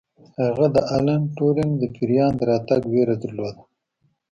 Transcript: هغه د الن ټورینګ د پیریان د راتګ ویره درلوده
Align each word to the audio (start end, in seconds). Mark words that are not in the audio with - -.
هغه 0.45 0.65
د 0.75 0.77
الن 0.95 1.21
ټورینګ 1.37 1.73
د 1.77 1.83
پیریان 1.95 2.31
د 2.37 2.41
راتګ 2.49 2.81
ویره 2.91 3.15
درلوده 3.23 3.61